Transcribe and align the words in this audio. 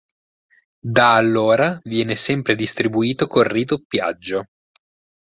Da 0.79 1.13
allora 1.13 1.79
viene 1.83 2.15
sempre 2.15 2.55
distribuito 2.55 3.27
col 3.27 3.43
ridoppiaggio. 3.45 4.45